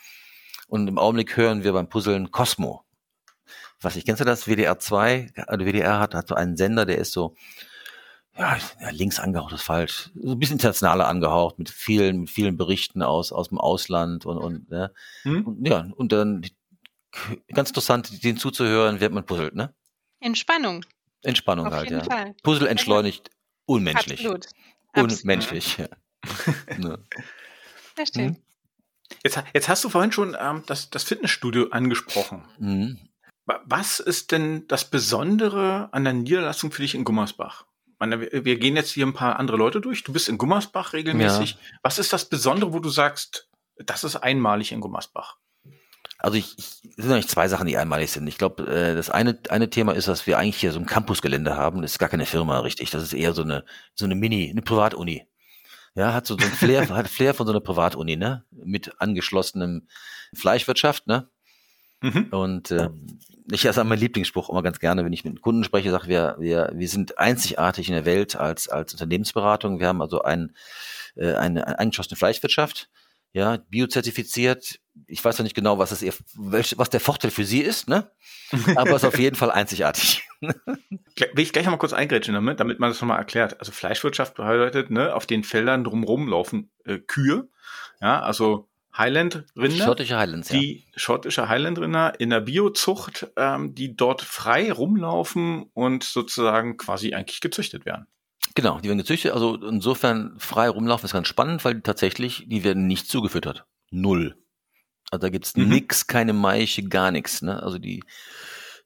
Und 0.66 0.88
im 0.88 0.98
Augenblick 0.98 1.36
hören 1.36 1.62
wir 1.64 1.72
beim 1.72 1.88
Puzzeln 1.88 2.30
Cosmo. 2.30 2.84
Was 3.80 3.96
ich 3.96 4.04
kennst 4.04 4.20
du 4.20 4.24
das? 4.24 4.46
WDR 4.46 4.78
2, 4.78 5.32
also 5.46 5.64
WDR 5.64 5.98
hat, 6.00 6.14
hat 6.14 6.28
so 6.28 6.34
einen 6.34 6.56
Sender, 6.56 6.84
der 6.84 6.98
ist 6.98 7.12
so, 7.12 7.36
ja, 8.36 8.56
ja, 8.80 8.90
links 8.90 9.18
angehaucht 9.20 9.52
ist 9.54 9.62
falsch, 9.62 10.10
so 10.14 10.32
ein 10.32 10.38
bisschen 10.38 10.54
internationaler 10.56 11.06
angehaucht, 11.08 11.58
mit 11.58 11.70
vielen, 11.70 12.20
mit 12.22 12.30
vielen 12.30 12.56
Berichten 12.56 13.02
aus, 13.02 13.32
aus 13.32 13.48
dem 13.48 13.58
Ausland 13.58 14.26
und, 14.26 14.38
und, 14.38 14.70
ne? 14.70 14.92
Hm? 15.22 15.46
und 15.46 15.66
ja, 15.68 15.86
und 15.96 16.12
dann 16.12 16.42
ganz 17.52 17.70
interessant, 17.70 18.22
denen 18.24 18.38
zuzuhören, 18.38 19.00
während 19.00 19.14
man 19.14 19.26
puzzelt, 19.26 19.54
ne? 19.54 19.74
Entspannung. 20.20 20.84
Entspannung 21.22 21.66
Auf 21.68 21.72
halt, 21.74 21.90
jeden 21.90 22.00
ja. 22.00 22.04
Fall. 22.04 22.34
Puzzle 22.42 22.66
entschleunigt, 22.66 23.30
unmenschlich. 23.66 24.20
Absolut. 24.20 24.46
Absolut. 24.92 25.20
Unmenschlich. 25.22 25.78
Ja. 25.78 25.88
Ne. 26.78 26.98
Sehr 27.96 28.06
schön. 28.06 28.24
Hm? 28.34 28.36
Jetzt, 29.22 29.42
jetzt 29.52 29.68
hast 29.68 29.84
du 29.84 29.90
vorhin 29.90 30.10
schon 30.12 30.36
ähm, 30.40 30.62
das, 30.66 30.90
das 30.90 31.04
Fitnessstudio 31.04 31.68
angesprochen. 31.70 32.44
Mhm. 32.58 32.98
Wa- 33.44 33.60
Was 33.66 34.00
ist 34.00 34.32
denn 34.32 34.66
das 34.66 34.88
Besondere 34.90 35.88
an 35.92 36.04
der 36.04 36.14
Niederlassung 36.14 36.72
für 36.72 36.82
dich 36.82 36.94
in 36.94 37.04
Gummersbach? 37.04 37.66
Meine, 38.06 38.44
wir, 38.44 38.58
gehen 38.58 38.76
jetzt 38.76 38.90
hier 38.90 39.06
ein 39.06 39.14
paar 39.14 39.38
andere 39.38 39.56
Leute 39.56 39.80
durch. 39.80 40.04
Du 40.04 40.12
bist 40.12 40.28
in 40.28 40.36
Gummersbach 40.36 40.92
regelmäßig. 40.92 41.56
Was 41.82 41.98
ist 41.98 42.12
das 42.12 42.26
Besondere, 42.26 42.74
wo 42.74 42.78
du 42.78 42.90
sagst, 42.90 43.48
das 43.76 44.04
ist 44.04 44.16
einmalig 44.16 44.72
in 44.72 44.80
Gummersbach? 44.80 45.38
Also 46.18 46.36
ich, 46.36 46.54
ich 46.58 46.66
es 46.96 47.04
sind 47.04 47.12
eigentlich 47.12 47.28
zwei 47.28 47.48
Sachen, 47.48 47.66
die 47.66 47.78
einmalig 47.78 48.10
sind. 48.12 48.26
Ich 48.26 48.36
glaube, 48.36 48.66
äh, 48.66 48.94
das 48.94 49.08
eine, 49.08 49.38
eine 49.48 49.70
Thema 49.70 49.92
ist, 49.92 50.06
dass 50.06 50.26
wir 50.26 50.38
eigentlich 50.38 50.58
hier 50.58 50.72
so 50.72 50.80
ein 50.80 50.86
Campusgelände 50.86 51.56
haben. 51.56 51.80
Das 51.80 51.92
ist 51.92 51.98
gar 51.98 52.10
keine 52.10 52.26
Firma, 52.26 52.60
richtig. 52.60 52.90
Das 52.90 53.02
ist 53.02 53.14
eher 53.14 53.32
so 53.32 53.42
eine, 53.42 53.64
so 53.94 54.04
eine 54.04 54.14
Mini, 54.14 54.50
eine 54.50 54.62
Privatuni. 54.62 55.26
Ja, 55.94 56.12
hat 56.12 56.26
so, 56.26 56.36
so 56.38 56.44
ein 56.44 56.52
Flair, 56.52 56.86
hat 56.90 57.08
Flair 57.08 57.32
von 57.32 57.46
so 57.46 57.52
einer 57.52 57.60
Privatuni, 57.60 58.16
ne? 58.16 58.44
Mit 58.50 59.00
angeschlossenem 59.00 59.88
Fleischwirtschaft, 60.34 61.06
ne? 61.06 61.30
Mhm. 62.04 62.26
Und 62.32 62.70
äh, 62.70 62.90
ich 63.50 63.66
also 63.66 63.82
mein 63.82 63.98
Lieblingsspruch 63.98 64.50
immer 64.50 64.62
ganz 64.62 64.78
gerne, 64.78 65.06
wenn 65.06 65.12
ich 65.14 65.24
mit 65.24 65.40
Kunden 65.40 65.64
spreche, 65.64 65.90
sage 65.90 66.06
wir, 66.08 66.36
wir, 66.38 66.70
wir 66.74 66.88
sind 66.88 67.18
einzigartig 67.18 67.88
in 67.88 67.94
der 67.94 68.04
Welt 68.04 68.36
als, 68.36 68.68
als 68.68 68.92
Unternehmensberatung. 68.92 69.80
Wir 69.80 69.88
haben 69.88 70.02
also 70.02 70.20
ein, 70.20 70.54
äh, 71.16 71.32
eine, 71.32 71.66
eine 71.66 71.78
eingeschossene 71.78 72.16
Fleischwirtschaft, 72.16 72.90
ja, 73.32 73.56
biozertifiziert. 73.70 74.80
Ich 75.06 75.24
weiß 75.24 75.38
noch 75.38 75.44
nicht 75.44 75.56
genau, 75.56 75.78
was 75.78 75.92
es 75.92 76.02
ihr, 76.02 76.12
welch, 76.36 76.76
was 76.76 76.90
der 76.90 77.00
Vorteil 77.00 77.30
für 77.30 77.46
Sie 77.46 77.60
ist, 77.60 77.88
ne? 77.88 78.10
Aber 78.76 78.90
es 78.90 78.96
ist 78.96 79.04
auf 79.04 79.18
jeden 79.18 79.36
Fall 79.36 79.50
einzigartig. 79.50 80.28
Will 80.40 81.42
ich 81.42 81.52
gleich 81.54 81.64
noch 81.64 81.72
mal 81.72 81.78
kurz 81.78 81.94
eingrätschen 81.94 82.34
damit, 82.34 82.60
damit 82.60 82.80
man 82.80 82.90
das 82.90 83.00
nochmal 83.00 83.18
erklärt. 83.18 83.58
Also 83.60 83.72
Fleischwirtschaft 83.72 84.34
bedeutet, 84.34 84.90
ne, 84.90 85.14
auf 85.14 85.24
den 85.24 85.42
Feldern 85.42 85.84
drumherum 85.84 86.28
laufen 86.28 86.70
äh, 86.84 86.98
Kühe, 86.98 87.48
ja, 88.02 88.20
also 88.20 88.68
Highland-Rinder. 88.96 89.84
Schottische 89.84 90.16
Highlands, 90.16 90.50
ja. 90.50 90.58
die 90.58 90.84
schottische 90.94 91.48
Highland-Rinder 91.48 92.20
in 92.20 92.30
der 92.30 92.40
Biozucht, 92.40 93.26
ähm, 93.36 93.74
die 93.74 93.96
dort 93.96 94.22
frei 94.22 94.70
rumlaufen 94.72 95.70
und 95.74 96.04
sozusagen 96.04 96.76
quasi 96.76 97.14
eigentlich 97.14 97.40
gezüchtet 97.40 97.86
werden. 97.86 98.06
Genau, 98.54 98.78
die 98.78 98.88
werden 98.88 98.98
gezüchtet. 98.98 99.32
Also 99.32 99.56
insofern 99.56 100.38
frei 100.38 100.68
rumlaufen 100.68 101.06
ist 101.06 101.12
ganz 101.12 101.26
spannend, 101.28 101.64
weil 101.64 101.80
tatsächlich, 101.80 102.44
die 102.46 102.62
werden 102.62 102.86
nicht 102.86 103.08
zugefüttert. 103.08 103.66
Null. 103.90 104.36
Also 105.10 105.22
da 105.22 105.28
gibt's 105.30 105.56
Mhm. 105.56 105.68
nix, 105.68 106.06
keine 106.06 106.32
Maische, 106.32 106.82
gar 106.84 107.10
nichts. 107.10 107.42
Ne? 107.42 107.62
Also 107.62 107.78
die, 107.78 108.02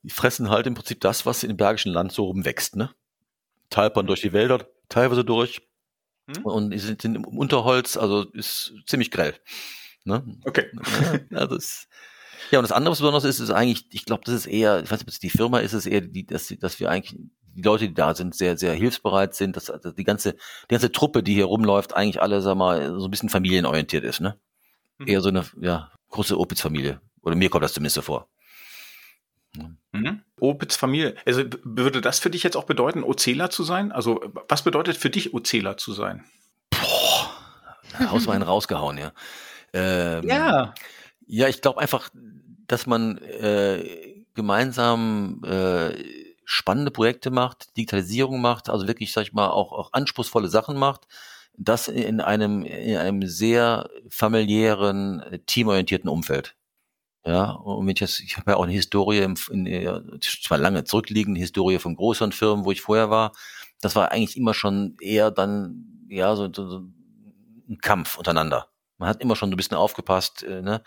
die 0.02 0.10
fressen 0.10 0.48
halt 0.48 0.66
im 0.66 0.74
Prinzip 0.74 1.00
das, 1.00 1.26
was 1.26 1.42
im 1.44 1.56
Bergischen 1.56 1.92
Land 1.92 2.12
so 2.12 2.24
rumwächst, 2.24 2.76
ne? 2.76 2.90
Talpern 3.70 4.06
durch 4.06 4.22
die 4.22 4.32
Wälder, 4.32 4.66
teilweise 4.88 5.24
durch. 5.24 5.60
Hm? 6.34 6.44
Und 6.44 6.70
die 6.70 6.78
sind, 6.78 7.02
sind 7.02 7.16
im 7.16 7.24
Unterholz, 7.24 7.98
also 7.98 8.22
ist 8.32 8.72
ziemlich 8.86 9.10
grell. 9.10 9.34
Ne? 10.08 10.24
Okay. 10.44 10.66
Ja, 11.30 11.46
das, 11.46 11.86
ja, 12.50 12.58
und 12.58 12.62
das 12.62 12.72
andere, 12.72 12.92
was 12.92 12.98
besonders 12.98 13.24
ist, 13.24 13.40
ist 13.40 13.50
eigentlich, 13.50 13.86
ich 13.92 14.04
glaube, 14.04 14.22
das 14.24 14.34
ist 14.34 14.46
eher, 14.46 14.82
ich 14.82 14.90
weiß 14.90 15.00
nicht, 15.00 15.08
ob 15.08 15.08
es 15.08 15.18
die 15.18 15.30
Firma 15.30 15.58
ist, 15.60 15.74
es 15.74 15.86
eher, 15.86 16.00
die, 16.00 16.26
dass, 16.26 16.52
dass 16.58 16.80
wir 16.80 16.90
eigentlich, 16.90 17.20
die 17.54 17.62
Leute, 17.62 17.88
die 17.88 17.94
da 17.94 18.14
sind, 18.14 18.34
sehr, 18.34 18.56
sehr 18.56 18.72
hilfsbereit 18.72 19.34
sind, 19.34 19.56
dass, 19.56 19.66
dass 19.66 19.94
die 19.94 20.04
ganze, 20.04 20.32
die 20.34 20.74
ganze 20.74 20.92
Truppe, 20.92 21.22
die 21.22 21.34
hier 21.34 21.46
rumläuft, 21.46 21.94
eigentlich 21.94 22.22
alle, 22.22 22.40
sag 22.40 22.56
mal, 22.56 22.98
so 22.98 23.06
ein 23.06 23.10
bisschen 23.10 23.28
familienorientiert 23.28 24.04
ist, 24.04 24.20
ne? 24.20 24.38
Mhm. 24.98 25.08
Eher 25.08 25.20
so 25.20 25.28
eine, 25.28 25.44
ja, 25.60 25.92
große 26.10 26.38
Opitz-Familie. 26.38 27.00
Oder 27.22 27.36
mir 27.36 27.50
kommt 27.50 27.64
das 27.64 27.74
zumindest 27.74 27.96
so 27.96 28.02
vor. 28.02 28.28
Mhm. 29.92 30.22
Opitz 30.40 30.76
Familie. 30.76 31.16
Also 31.26 31.42
würde 31.64 32.00
das 32.00 32.20
für 32.20 32.30
dich 32.30 32.42
jetzt 32.42 32.56
auch 32.56 32.64
bedeuten, 32.64 33.02
Ozela 33.02 33.50
zu 33.50 33.64
sein? 33.64 33.92
Also 33.92 34.22
was 34.48 34.62
bedeutet 34.62 34.96
für 34.96 35.10
dich 35.10 35.34
Ozela 35.34 35.76
zu 35.76 35.92
sein? 35.92 36.24
Boah, 36.70 38.10
Hauswein 38.10 38.42
rausgehauen, 38.52 38.98
ja. 38.98 39.12
Ähm, 39.78 40.28
ja. 40.28 40.74
Ja, 41.26 41.48
ich 41.48 41.60
glaube 41.60 41.80
einfach, 41.80 42.08
dass 42.66 42.86
man 42.86 43.18
äh, 43.18 44.24
gemeinsam 44.34 45.42
äh, 45.44 45.92
spannende 46.44 46.90
Projekte 46.90 47.30
macht, 47.30 47.76
Digitalisierung 47.76 48.40
macht, 48.40 48.70
also 48.70 48.86
wirklich, 48.88 49.12
sag 49.12 49.22
ich 49.22 49.32
mal, 49.32 49.48
auch, 49.48 49.72
auch 49.72 49.92
anspruchsvolle 49.92 50.48
Sachen 50.48 50.78
macht, 50.78 51.06
das 51.58 51.88
in 51.88 52.20
einem, 52.20 52.64
in 52.64 52.96
einem 52.96 53.26
sehr 53.26 53.90
familiären, 54.08 55.40
teamorientierten 55.46 56.08
Umfeld. 56.08 56.56
Ja, 57.26 57.50
und 57.50 57.86
wenn 57.86 57.94
ich 57.94 58.00
jetzt, 58.00 58.20
ich 58.20 58.38
habe 58.38 58.52
ja 58.52 58.56
auch 58.56 58.62
eine 58.62 58.72
Historie, 58.72 59.18
in, 59.18 59.36
in, 59.66 60.20
zwar 60.22 60.56
lange 60.56 60.84
zurückliegende 60.84 61.40
Historie 61.40 61.78
von 61.78 61.96
größeren 61.96 62.32
Firmen, 62.32 62.64
wo 62.64 62.72
ich 62.72 62.80
vorher 62.80 63.10
war. 63.10 63.32
Das 63.82 63.94
war 63.96 64.12
eigentlich 64.12 64.36
immer 64.36 64.54
schon 64.54 64.96
eher 65.00 65.30
dann, 65.30 66.06
ja, 66.08 66.34
so, 66.36 66.48
so, 66.52 66.68
so 66.68 66.78
ein 67.68 67.78
Kampf 67.82 68.16
untereinander. 68.16 68.68
Man 68.98 69.08
hat 69.08 69.22
immer 69.22 69.36
schon 69.36 69.50
so 69.50 69.54
ein 69.54 69.56
bisschen 69.56 69.76
aufgepasst, 69.76 70.42
äh, 70.42 70.62
ne? 70.62 70.82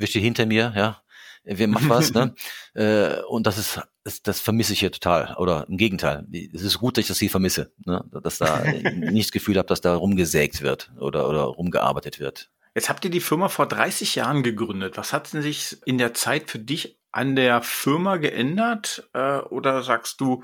Steht 0.00 0.22
hinter 0.22 0.46
mir, 0.46 0.72
ja? 0.74 1.02
Wer 1.44 1.68
macht 1.68 1.88
was, 1.88 2.12
ne? 2.12 2.34
Äh, 2.74 3.20
und 3.28 3.46
das 3.46 3.58
ist, 3.58 3.82
das, 4.02 4.22
das 4.22 4.40
vermisse 4.40 4.72
ich 4.72 4.80
hier 4.80 4.90
total. 4.90 5.34
Oder 5.36 5.66
im 5.68 5.76
Gegenteil. 5.76 6.26
Es 6.54 6.62
ist 6.62 6.78
gut, 6.78 6.96
dass 6.96 7.02
ich 7.02 7.08
das 7.08 7.18
hier 7.18 7.28
vermisse, 7.28 7.72
ne? 7.84 8.02
Dass 8.22 8.38
da 8.38 8.60
nicht 8.94 9.28
das 9.28 9.32
Gefühl 9.32 9.58
habe, 9.58 9.68
dass 9.68 9.82
da 9.82 9.94
rumgesägt 9.94 10.62
wird 10.62 10.90
oder, 10.98 11.28
oder 11.28 11.42
rumgearbeitet 11.42 12.18
wird. 12.18 12.50
Jetzt 12.74 12.88
habt 12.88 13.04
ihr 13.04 13.10
die 13.10 13.20
Firma 13.20 13.48
vor 13.48 13.66
30 13.66 14.14
Jahren 14.14 14.42
gegründet. 14.42 14.96
Was 14.96 15.12
hat 15.12 15.32
denn 15.32 15.42
sich 15.42 15.76
in 15.84 15.98
der 15.98 16.14
Zeit 16.14 16.50
für 16.50 16.58
dich 16.58 16.98
an 17.10 17.36
der 17.36 17.60
Firma 17.60 18.16
geändert? 18.16 19.08
Äh, 19.12 19.40
oder 19.40 19.82
sagst 19.82 20.20
du, 20.20 20.42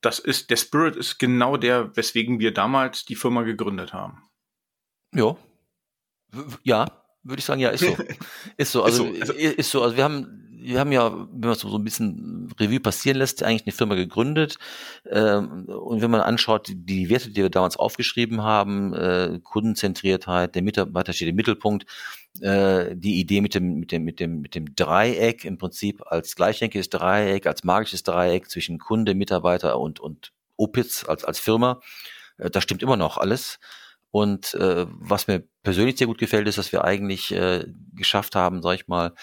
das 0.00 0.18
ist, 0.18 0.50
der 0.50 0.56
Spirit 0.56 0.96
ist 0.96 1.18
genau 1.18 1.56
der, 1.56 1.96
weswegen 1.96 2.40
wir 2.40 2.52
damals 2.52 3.04
die 3.04 3.14
Firma 3.14 3.42
gegründet 3.42 3.92
haben? 3.92 4.24
Ja. 5.14 5.36
Ja, 6.64 6.86
würde 7.22 7.38
ich 7.38 7.44
sagen, 7.44 7.60
ja, 7.60 7.70
ist 7.70 7.84
so. 7.84 7.96
ist 8.56 8.72
so. 8.72 8.82
Also, 8.82 9.04
ist 9.06 9.26
so. 9.26 9.32
Also, 9.32 9.32
ist 9.34 9.70
so. 9.70 9.82
Also 9.82 9.96
wir 9.96 10.04
haben 10.04 10.42
wir 10.62 10.78
haben 10.78 10.92
ja, 10.92 11.12
wenn 11.12 11.48
man 11.48 11.54
so, 11.54 11.68
so 11.68 11.76
ein 11.76 11.84
bisschen 11.84 12.48
Revue 12.58 12.80
passieren 12.80 13.18
lässt, 13.18 13.42
eigentlich 13.42 13.66
eine 13.66 13.72
Firma 13.72 13.94
gegründet. 13.94 14.58
Ähm, 15.10 15.66
und 15.66 16.00
wenn 16.00 16.10
man 16.10 16.20
anschaut, 16.20 16.70
die 16.72 17.10
Werte, 17.10 17.30
die 17.30 17.42
wir 17.42 17.50
damals 17.50 17.76
aufgeschrieben 17.76 18.42
haben, 18.42 18.94
äh, 18.94 19.40
Kundenzentriertheit, 19.42 20.54
der 20.54 20.62
Mitarbeiter 20.62 21.12
steht 21.12 21.28
im 21.28 21.36
Mittelpunkt, 21.36 21.86
äh, 22.40 22.94
die 22.96 23.20
Idee 23.20 23.40
mit 23.40 23.54
dem, 23.54 23.80
mit 23.80 23.92
dem, 23.92 24.04
mit 24.04 24.20
dem, 24.20 24.40
mit 24.40 24.54
dem 24.54 24.74
Dreieck 24.74 25.44
im 25.44 25.58
Prinzip 25.58 26.02
als 26.06 26.36
gleichdenkiges 26.36 26.88
Dreieck, 26.88 27.46
als 27.46 27.64
magisches 27.64 28.02
Dreieck 28.02 28.48
zwischen 28.48 28.78
Kunde, 28.78 29.14
Mitarbeiter 29.14 29.78
und, 29.78 30.00
und 30.00 30.32
Opitz 30.56 31.04
als, 31.06 31.24
als 31.24 31.38
Firma, 31.40 31.80
äh, 32.38 32.50
das 32.50 32.62
stimmt 32.62 32.82
immer 32.82 32.96
noch 32.96 33.18
alles. 33.18 33.58
Und 34.12 34.54
äh, 34.54 34.86
was 34.88 35.26
mir 35.26 35.42
persönlich 35.62 35.96
sehr 35.96 36.06
gut 36.06 36.18
gefällt, 36.18 36.46
ist, 36.46 36.58
dass 36.58 36.70
wir 36.70 36.84
eigentlich 36.84 37.32
äh, 37.32 37.64
geschafft 37.94 38.36
haben, 38.36 38.62
sag 38.62 38.74
ich 38.74 38.86
mal, 38.86 39.14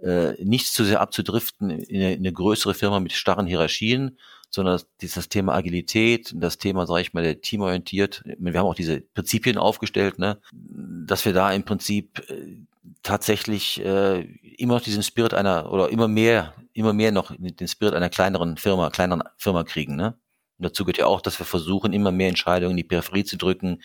äh, 0.00 0.32
nicht 0.42 0.68
zu 0.68 0.84
sehr 0.84 1.00
abzudriften 1.00 1.70
in 1.70 2.00
eine, 2.00 2.14
in 2.14 2.20
eine 2.20 2.32
größere 2.32 2.72
Firma 2.72 3.00
mit 3.00 3.12
starren 3.12 3.48
Hierarchien, 3.48 4.16
sondern 4.48 4.80
dieses 5.00 5.28
Thema 5.28 5.54
Agilität, 5.54 6.32
das 6.36 6.56
Thema, 6.56 6.86
sage 6.86 7.02
ich 7.02 7.12
mal, 7.12 7.24
der 7.24 7.40
teamorientiert. 7.40 8.22
Wir 8.24 8.58
haben 8.58 8.66
auch 8.66 8.76
diese 8.76 9.00
Prinzipien 9.00 9.58
aufgestellt, 9.58 10.20
ne, 10.20 10.38
dass 10.52 11.24
wir 11.24 11.32
da 11.32 11.52
im 11.52 11.64
Prinzip 11.64 12.20
äh, 12.30 12.58
tatsächlich 13.02 13.84
äh, 13.84 14.20
immer 14.56 14.74
noch 14.74 14.82
diesen 14.82 15.02
Spirit 15.02 15.34
einer 15.34 15.72
oder 15.72 15.90
immer 15.90 16.06
mehr, 16.06 16.54
immer 16.72 16.92
mehr 16.92 17.10
noch 17.10 17.34
den 17.36 17.68
Spirit 17.68 17.94
einer 17.94 18.08
kleineren 18.08 18.56
Firma, 18.56 18.90
kleineren 18.90 19.24
Firma 19.36 19.64
kriegen. 19.64 19.96
Ne? 19.96 20.16
Und 20.58 20.64
dazu 20.64 20.84
gehört 20.84 20.98
ja 20.98 21.06
auch, 21.06 21.20
dass 21.20 21.38
wir 21.38 21.46
versuchen, 21.46 21.92
immer 21.92 22.12
mehr 22.12 22.28
Entscheidungen 22.28 22.72
in 22.72 22.76
die 22.78 22.84
Peripherie 22.84 23.24
zu 23.24 23.36
drücken, 23.36 23.82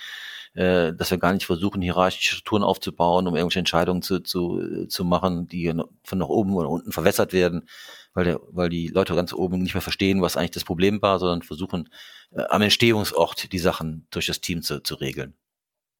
äh, 0.55 0.93
dass 0.93 1.11
wir 1.11 1.17
gar 1.17 1.33
nicht 1.33 1.45
versuchen, 1.45 1.81
hierarchische 1.81 2.35
Strukturen 2.35 2.63
aufzubauen, 2.63 3.27
um 3.27 3.35
irgendwelche 3.35 3.59
Entscheidungen 3.59 4.01
zu, 4.01 4.19
zu, 4.19 4.85
zu 4.87 5.03
machen, 5.03 5.47
die 5.47 5.73
von 6.03 6.17
nach 6.19 6.27
oben 6.27 6.53
oder 6.53 6.69
unten 6.69 6.91
verwässert 6.91 7.33
werden, 7.33 7.67
weil, 8.13 8.25
der, 8.25 8.39
weil 8.51 8.69
die 8.69 8.87
Leute 8.87 9.15
ganz 9.15 9.33
oben 9.33 9.61
nicht 9.61 9.73
mehr 9.73 9.81
verstehen, 9.81 10.21
was 10.21 10.37
eigentlich 10.37 10.51
das 10.51 10.63
Problem 10.63 11.01
war, 11.01 11.19
sondern 11.19 11.41
versuchen, 11.41 11.89
äh, 12.31 12.43
am 12.43 12.61
Entstehungsort 12.61 13.51
die 13.51 13.59
Sachen 13.59 14.07
durch 14.11 14.27
das 14.27 14.41
Team 14.41 14.61
zu, 14.61 14.81
zu 14.81 14.95
regeln. 14.95 15.33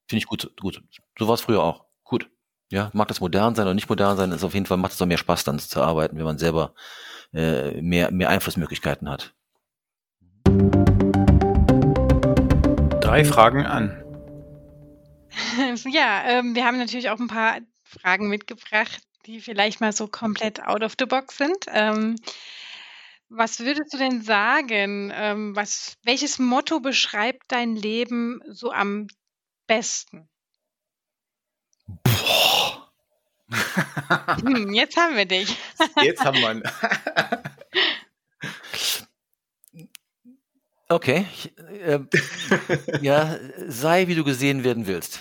Finde 0.07 0.19
ich 0.19 0.27
gut, 0.27 0.51
gut. 0.59 0.83
So 1.17 1.27
war 1.27 1.33
es 1.35 1.41
früher 1.41 1.63
auch. 1.63 1.85
Gut. 2.03 2.29
Ja, 2.69 2.91
mag 2.93 3.07
das 3.07 3.21
modern 3.21 3.55
sein 3.55 3.65
oder 3.65 3.73
nicht 3.73 3.89
modern 3.89 4.17
sein, 4.17 4.31
ist 4.31 4.43
auf 4.43 4.53
jeden 4.53 4.65
Fall 4.65 4.77
macht 4.77 4.93
es 4.93 5.01
auch 5.01 5.05
mehr 5.05 5.17
Spaß, 5.17 5.43
dann 5.43 5.59
zu 5.59 5.81
arbeiten, 5.81 6.17
wenn 6.17 6.25
man 6.25 6.37
selber 6.37 6.73
äh, 7.33 7.81
mehr, 7.81 8.11
mehr 8.11 8.29
Einflussmöglichkeiten 8.29 9.09
hat. 9.09 9.33
Drei 13.01 13.25
Fragen 13.25 13.65
an. 13.65 14.02
Ja, 15.85 16.23
ähm, 16.25 16.55
wir 16.55 16.65
haben 16.65 16.77
natürlich 16.77 17.09
auch 17.09 17.19
ein 17.19 17.27
paar 17.27 17.59
Fragen 17.83 18.29
mitgebracht, 18.29 19.01
die 19.25 19.39
vielleicht 19.41 19.81
mal 19.81 19.91
so 19.91 20.07
komplett 20.07 20.63
out 20.63 20.83
of 20.83 20.93
the 20.99 21.05
box 21.05 21.37
sind. 21.37 21.65
Ähm, 21.67 22.15
was 23.29 23.59
würdest 23.59 23.93
du 23.93 23.97
denn 23.97 24.21
sagen? 24.21 25.11
Ähm, 25.13 25.55
was, 25.55 25.97
welches 26.03 26.39
Motto 26.39 26.79
beschreibt 26.79 27.43
dein 27.47 27.75
Leben 27.75 28.41
so 28.47 28.71
am 28.71 29.07
besten? 29.67 30.29
Boah. 32.03 32.91
Hm, 34.41 34.73
jetzt 34.73 34.97
haben 34.97 35.15
wir 35.15 35.25
dich. 35.25 35.55
Jetzt 36.01 36.23
haben 36.23 36.37
wir 36.37 36.51
ihn. 36.51 36.63
Okay. 40.93 41.25
Äh, 41.85 41.99
ja, 43.01 43.35
sei 43.67 44.07
wie 44.07 44.15
du 44.15 44.23
gesehen 44.23 44.63
werden 44.63 44.87
willst. 44.87 45.19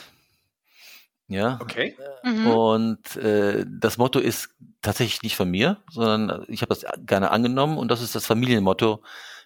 Ja. 1.29 1.59
Okay. 1.63 1.97
Mhm. 2.23 2.47
Und 2.47 3.17
äh, 3.17 3.65
das 3.67 3.97
Motto 3.97 4.19
ist 4.19 4.51
tatsächlich 4.83 5.23
nicht 5.23 5.37
von 5.37 5.51
mir, 5.51 5.79
sondern 5.91 6.45
ich 6.49 6.63
habe 6.63 6.75
das 6.75 6.85
gerne 7.07 7.31
angenommen 7.31 7.79
und 7.79 7.91
das 7.91 8.03
ist 8.03 8.15
das 8.15 8.27
Familienmotto 8.27 9.03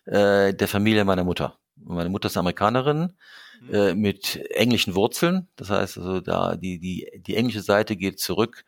äh, 0.06 0.52
der 0.52 0.68
Familie 0.68 1.04
meiner 1.04 1.24
Mutter. 1.24 1.58
Meine 1.76 2.08
Mutter 2.08 2.26
ist 2.26 2.36
Amerikanerin 2.36 3.12
mhm. 3.60 3.74
äh, 3.74 3.94
mit 3.94 4.36
englischen 4.50 4.94
Wurzeln. 4.94 5.48
Das 5.56 5.70
heißt, 5.70 5.98
also 5.98 6.20
da 6.20 6.56
die 6.56 6.78
die 6.80 7.22
die 7.24 7.36
englische 7.36 7.62
Seite 7.62 7.96
geht 7.96 8.18
zurück 8.18 8.64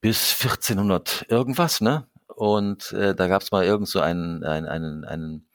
bis 0.00 0.36
1400 0.40 1.26
irgendwas, 1.28 1.80
ne? 1.80 2.06
Und 2.28 2.92
äh, 2.92 3.16
da 3.16 3.26
gab 3.26 3.42
es 3.42 3.50
mal 3.50 3.64
irgend 3.64 3.88
so 3.88 4.00
einen 4.00 4.44
einen 4.44 4.66
einen, 4.66 5.04
einen 5.04 5.47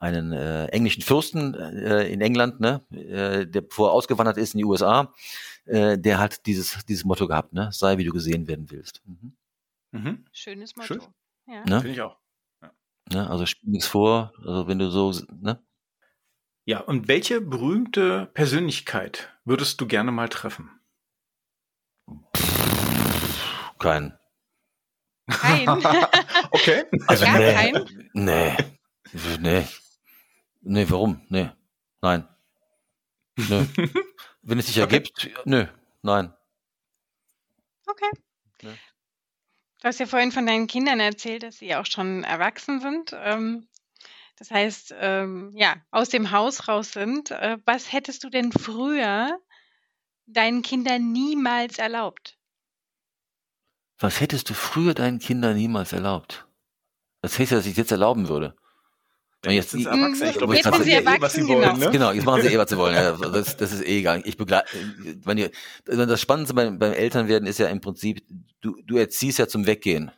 einen 0.00 0.32
äh, 0.32 0.66
englischen 0.66 1.02
Fürsten 1.02 1.54
äh, 1.54 2.06
in 2.08 2.20
England, 2.20 2.60
ne, 2.60 2.82
äh, 2.90 3.46
der 3.46 3.64
vorher 3.68 3.94
ausgewandert 3.94 4.36
ist 4.36 4.54
in 4.54 4.58
die 4.58 4.64
USA, 4.64 5.12
äh, 5.64 5.98
der 5.98 6.18
hat 6.18 6.46
dieses, 6.46 6.84
dieses 6.86 7.04
Motto 7.04 7.26
gehabt, 7.26 7.52
ne? 7.52 7.70
Sei 7.72 7.98
wie 7.98 8.04
du 8.04 8.12
gesehen 8.12 8.46
werden 8.46 8.70
willst. 8.70 9.02
Mhm. 9.06 9.36
Mhm. 9.92 10.24
Schönes 10.32 10.76
Motto. 10.76 10.94
Schön. 10.94 11.02
Ja. 11.46 11.64
Ne? 11.64 11.80
Finde 11.80 11.90
ich 11.90 12.00
auch. 12.00 12.16
Ja. 12.62 12.72
Ne? 13.12 13.30
Also 13.30 13.46
spiel 13.46 13.70
nichts 13.70 13.86
vor, 13.86 14.32
also 14.38 14.68
wenn 14.68 14.78
du 14.78 14.90
so, 14.90 15.12
ne? 15.40 15.62
Ja, 16.64 16.80
und 16.80 17.06
welche 17.06 17.40
berühmte 17.40 18.26
Persönlichkeit 18.34 19.32
würdest 19.44 19.80
du 19.80 19.86
gerne 19.86 20.10
mal 20.10 20.28
treffen? 20.28 20.70
Kein. 23.78 24.18
Kein. 25.28 25.68
okay. 26.50 26.84
Also 27.06 27.24
Gar 27.24 27.38
nee, 27.38 27.54
kein? 27.54 28.10
Nee. 28.14 28.56
Nee. 29.40 29.64
Nee, 30.68 30.90
warum? 30.90 31.24
Nee. 31.28 31.50
Nein. 32.02 32.26
Nö. 33.36 33.64
Wenn 34.42 34.58
es 34.58 34.66
sich 34.66 34.82
okay. 34.82 34.96
ergibt, 34.96 35.30
nö, 35.44 35.66
nein. 36.02 36.32
Okay. 37.86 38.10
Ja. 38.62 38.70
Du 39.80 39.88
hast 39.88 40.00
ja 40.00 40.06
vorhin 40.06 40.32
von 40.32 40.46
deinen 40.46 40.66
Kindern 40.66 40.98
erzählt, 40.98 41.44
dass 41.44 41.58
sie 41.58 41.74
auch 41.76 41.86
schon 41.86 42.24
erwachsen 42.24 42.80
sind. 42.80 43.14
Ähm, 43.14 43.68
das 44.38 44.50
heißt, 44.50 44.94
ähm, 44.98 45.52
ja, 45.54 45.76
aus 45.92 46.08
dem 46.08 46.32
Haus 46.32 46.66
raus 46.66 46.92
sind. 46.92 47.30
Äh, 47.30 47.58
was 47.64 47.92
hättest 47.92 48.24
du 48.24 48.30
denn 48.30 48.50
früher 48.50 49.38
deinen 50.26 50.62
Kindern 50.62 51.12
niemals 51.12 51.78
erlaubt? 51.78 52.38
Was 53.98 54.20
hättest 54.20 54.50
du 54.50 54.54
früher 54.54 54.94
deinen 54.94 55.20
Kindern 55.20 55.56
niemals 55.56 55.92
erlaubt? 55.92 56.48
Das 57.20 57.38
heißt 57.38 57.52
ja, 57.52 57.58
dass 57.58 57.66
ich 57.66 57.76
jetzt 57.76 57.92
erlauben 57.92 58.28
würde. 58.28 58.56
Ja, 59.46 59.52
jetzt 59.52 59.70
sind 59.70 59.80
sie 59.80 59.86
erwachsen. 59.86 60.26
Ich 60.26 60.38
glaube, 60.38 60.54
jetzt, 60.54 60.64
jetzt 60.64 60.72
machen 60.72 60.84
sie 60.84 60.90
eh, 60.90 60.94
erwachsen, 60.94 61.22
was 61.22 61.32
sie 61.34 61.40
genau. 61.40 61.54
wollen. 61.54 61.78
Ne? 61.78 61.90
Genau, 61.90 62.12
jetzt 62.12 62.24
machen 62.24 62.42
sie 62.42 62.48
eh, 62.48 62.58
was 62.58 62.70
sie 62.70 62.76
wollen. 62.76 62.94
Ja, 62.94 63.12
das, 63.32 63.56
das 63.56 63.72
ist 63.72 63.86
eh 63.86 63.98
egal. 64.00 64.22
Ich 64.24 64.36
begleite, 64.36 64.66
wenn 65.24 65.38
ihr, 65.38 65.50
das 65.84 66.20
Spannendste 66.20 66.54
beim, 66.54 66.78
beim 66.78 66.92
Elternwerden 66.92 67.46
ist 67.46 67.58
ja 67.58 67.68
im 67.68 67.80
Prinzip, 67.80 68.26
du, 68.60 68.76
du 68.84 68.96
erziehst 68.96 69.38
ja 69.38 69.46
zum 69.46 69.66
Weggehen. 69.66 70.10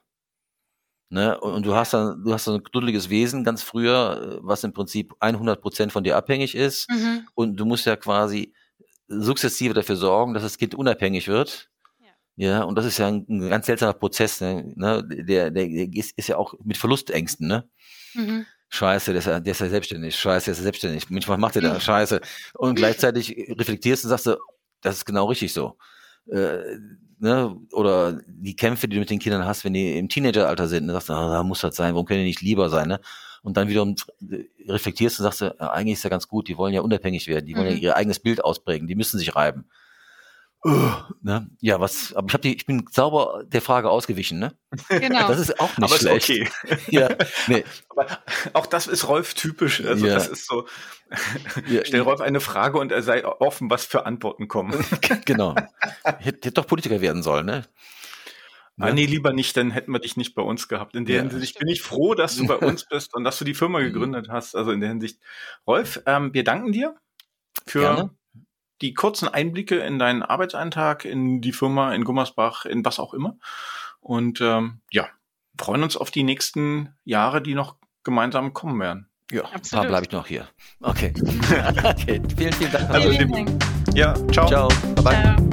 Ne? 1.11 1.39
Und, 1.41 1.53
und 1.53 1.67
du 1.67 1.75
hast 1.75 1.93
dann, 1.95 2.23
du 2.25 2.33
hast 2.33 2.45
so 2.45 2.55
ein 2.55 2.63
duddeliges 2.73 3.11
Wesen 3.11 3.45
ganz 3.45 3.63
früher, 3.63 4.39
was 4.43 4.65
im 4.65 4.73
Prinzip 4.73 5.15
100 5.21 5.61
Prozent 5.61 5.93
von 5.93 6.05
dir 6.05 6.17
abhängig 6.17 6.55
ist. 6.55 6.91
Mhm. 6.91 7.27
Und 7.35 7.57
du 7.57 7.67
musst 7.67 7.87
ja 7.87 7.97
quasi 7.97 8.55
sukzessive 9.09 9.75
dafür 9.75 9.97
sorgen, 9.97 10.35
dass 10.35 10.43
das 10.43 10.59
Kind 10.59 10.75
unabhängig 10.75 11.29
wird. 11.29 11.71
Ja, 12.37 12.49
ja 12.49 12.63
und 12.63 12.77
das 12.77 12.87
ist 12.87 12.99
ja 12.99 13.09
ein, 13.09 13.27
ein 13.29 13.49
ganz 13.49 13.67
seltsamer 13.67 13.95
Prozess. 13.95 14.41
Ne? 14.41 15.03
Der, 15.07 15.51
der, 15.51 15.51
der 15.51 15.69
ist, 15.93 16.17
ist 16.17 16.29
ja 16.29 16.37
auch 16.37 16.55
mit 16.63 16.77
Verlustängsten. 16.77 17.49
Ne? 17.49 17.69
Mhm. 18.15 18.47
Scheiße, 18.71 19.13
der 19.13 19.21
ist, 19.21 19.27
ja, 19.27 19.41
der 19.41 19.53
ist 19.53 19.61
ja 19.61 19.69
selbstständig. 19.69 20.17
Scheiße, 20.17 20.47
der 20.47 20.53
ist 20.53 20.59
ja 20.59 20.63
selbstständig. 20.65 21.11
Manchmal 21.11 21.39
macht 21.39 21.57
er 21.57 21.63
da 21.63 21.81
Scheiße. 21.81 22.21
Und 22.55 22.75
gleichzeitig 22.75 23.35
reflektierst 23.59 24.05
und 24.05 24.11
sagst 24.11 24.27
du, 24.27 24.37
das 24.83 24.97
ist 24.97 25.05
genau 25.05 25.27
richtig 25.27 25.53
so. 25.53 25.77
Äh, 26.31 26.59
ne, 27.19 27.57
oder 27.73 28.21
die 28.27 28.57
Kämpfe, 28.57 28.89
die 28.89 28.97
du 28.97 29.01
mit 29.01 29.11
den 29.11 29.19
Kindern 29.19 29.45
hast, 29.45 29.65
wenn 29.65 29.75
die 29.75 29.99
im 29.99 30.09
Teenageralter 30.09 30.69
sind, 30.69 30.87
ne, 30.87 30.93
sagst 30.93 31.09
du, 31.09 31.15
ah, 31.15 31.31
da 31.31 31.43
muss 31.43 31.61
das 31.61 31.77
sein, 31.77 31.95
warum 31.95 32.07
können 32.07 32.21
die 32.21 32.27
nicht 32.27 32.43
lieber 32.43 32.69
sein, 32.69 32.89
ne? 32.89 33.01
Und 33.43 33.57
dann 33.57 33.69
wiederum 33.69 33.95
reflektierst 34.67 35.21
und 35.21 35.25
sagst 35.25 35.41
du, 35.41 35.57
ja, 35.59 35.71
eigentlich 35.71 35.95
ist 35.95 36.03
ja 36.03 36.11
ganz 36.11 36.29
gut, 36.29 36.49
die 36.49 36.59
wollen 36.59 36.75
ja 36.75 36.81
unabhängig 36.81 37.29
werden, 37.29 37.47
die 37.47 37.55
wollen 37.55 37.69
ja 37.69 37.75
mhm. 37.75 37.81
ihr 37.81 37.97
eigenes 37.97 38.19
Bild 38.19 38.45
ausprägen, 38.45 38.89
die 38.89 38.97
müssen 38.97 39.19
sich 39.19 39.35
reiben. 39.37 39.67
Uh, 40.65 40.91
ne? 41.23 41.49
Ja, 41.61 41.79
was, 41.79 42.13
aber 42.15 42.27
ich 42.27 42.33
habe 42.35 42.43
die, 42.43 42.57
ich 42.57 42.67
bin 42.67 42.85
sauber 42.91 43.45
der 43.47 43.63
Frage 43.63 43.91
ausgewichen, 43.91 44.41
ne? 44.41 44.59
Genau. 44.89 45.29
Das 45.29 45.39
ist 45.39 45.61
auch 45.61 45.79
nicht 45.79 45.89
aber 45.89 45.99
schlecht. 45.99 46.31
Ist 46.31 46.51
okay. 46.73 46.81
ja, 46.89 47.09
nee. 47.47 47.65
Aber 47.91 48.07
auch 48.55 48.67
das 48.67 48.89
ist 48.89 49.07
Rolf 49.07 49.35
typisch. 49.35 49.85
Also 49.85 50.07
ja. 50.07 50.15
das 50.15 50.27
ist 50.27 50.47
so. 50.47 50.67
Ja, 51.69 51.85
stell 51.85 52.01
Rolf 52.01 52.21
eine 52.21 52.41
Frage 52.41 52.79
und 52.79 52.91
er 52.91 53.03
sei 53.03 53.25
offen, 53.25 53.71
was 53.71 53.85
für 53.85 54.05
Antworten 54.05 54.49
kommen. 54.49 54.85
genau. 55.25 55.55
Hätte, 56.03 56.25
hätte 56.25 56.53
doch 56.53 56.67
Politiker 56.67 57.01
werden 57.01 57.23
sollen, 57.23 57.47
ne? 57.47 57.65
Ah, 58.81 58.93
nee, 58.93 59.07
lieber 59.07 59.33
nicht, 59.33 59.57
dann 59.57 59.71
hätten 59.73 59.93
wir 59.93 59.99
dich 59.99 60.17
nicht 60.17 60.35
bei 60.35 60.43
uns 60.43 60.69
gehabt. 60.69 60.95
In 60.95 61.05
der 61.05 61.17
ja, 61.17 61.23
Hinsicht 61.23 61.59
bin 61.59 61.67
ich 61.69 61.83
froh, 61.83 62.15
dass 62.15 62.37
du 62.37 62.47
bei 62.47 62.57
uns 62.67 62.85
bist 62.85 63.15
und 63.15 63.25
dass 63.25 63.39
du 63.39 63.45
die 63.45 63.55
Firma 63.55 63.79
mhm. 63.79 63.85
gegründet 63.85 64.29
hast. 64.29 64.57
Also 64.57 64.73
in 64.73 64.81
der 64.81 64.89
Hinsicht. 64.89 65.21
Rolf, 65.67 66.01
ähm, 66.07 66.35
wir 66.35 66.45
danken 66.45 66.73
dir 66.73 66.97
für 67.67 67.81
Gerne 67.81 68.18
die 68.81 68.95
kurzen 68.95 69.29
Einblicke 69.29 69.77
in 69.77 69.99
deinen 69.99 70.23
Arbeitseintrag, 70.23 71.05
in 71.05 71.41
die 71.41 71.53
Firma, 71.53 71.95
in 71.95 72.05
Gummersbach, 72.05 72.65
in 72.65 72.85
was 72.85 72.99
auch 72.99 73.15
immer. 73.15 73.37
Und 74.01 74.41
ähm, 74.41 74.81
ja, 74.91 75.09
freuen 75.59 75.83
uns 75.83 75.97
auf 75.97 76.11
die 76.11 76.23
nächsten 76.23 76.95
Jahre, 77.05 77.43
die 77.43 77.55
noch 77.55 77.77
gemeinsam 78.05 78.53
kommen 78.53 78.81
werden. 78.81 79.09
Ja, 79.31 79.43
ein 79.45 79.61
paar 79.71 79.87
bleibe 79.87 80.07
ich 80.07 80.13
noch 80.13 80.27
hier. 80.27 80.49
Okay. 80.81 81.13
okay. 81.85 82.23
Vielen, 82.37 82.53
vielen 82.53 82.73
Dank. 82.73 82.91
Also, 82.91 83.11
vielen 83.11 83.33
Dank. 83.33 83.65
Ja, 83.95 84.15
ciao. 84.33 84.49
Ciao. 84.49 84.69
Bye 84.69 85.05
bye. 85.05 85.23
Ciao. 85.23 85.48